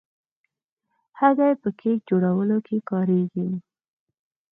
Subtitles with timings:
[1.19, 3.49] هګۍ په کیک جوړولو کې کارېږي.